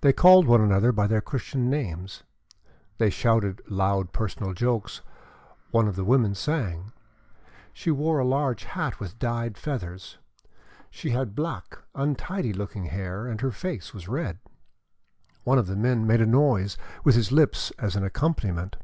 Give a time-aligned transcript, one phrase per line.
[0.00, 2.22] They called one another by their Christian names,
[2.96, 5.02] they shouted loud personal jokes,
[5.70, 6.90] one of the women sang.
[7.74, 10.16] She wore a large hat with dyed feathers.
[10.88, 14.38] She had black, untidy looking hair, and her face was red.
[15.44, 18.76] One of the men made a noise with his lips as an accompaniment.